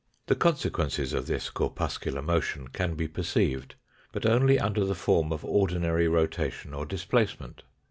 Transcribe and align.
The 0.25 0.35
consequences 0.35 1.13
of 1.13 1.27
this 1.27 1.51
corpus 1.51 1.99
cular 1.99 2.23
motion 2.23 2.69
can 2.69 2.95
be 2.95 3.07
perceived, 3.07 3.75
but 4.11 4.25
only 4.25 4.59
under 4.59 4.83
the 4.83 4.95
form 4.95 5.31
of 5.31 5.45
ordinary 5.45 6.07
rotation 6.07 6.73
or 6.73 6.87
displacement. 6.87 7.61